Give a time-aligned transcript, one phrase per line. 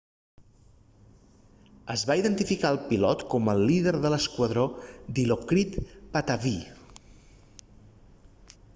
[1.95, 4.65] es va identificar el pilot com el líder de l'esquadró
[5.21, 5.79] dilokrit
[6.15, 6.77] pattavee